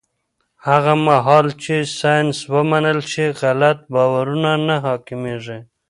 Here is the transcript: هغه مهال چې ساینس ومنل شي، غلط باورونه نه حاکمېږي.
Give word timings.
هغه 0.67 0.93
مهال 1.07 1.47
چې 1.63 1.75
ساینس 1.99 2.37
ومنل 2.53 2.99
شي، 3.11 3.25
غلط 3.41 3.79
باورونه 3.93 4.51
نه 4.67 4.75
حاکمېږي. 4.85 5.59